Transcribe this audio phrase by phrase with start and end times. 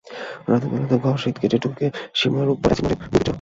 [0.49, 1.85] রাতের বেলা ঘরে সিঁদ কেটে ঢুকে
[2.19, 3.29] সীমার ওপর অ্যাসিড মারে দুর্বৃত্তরা।